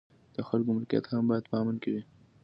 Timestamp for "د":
0.35-0.37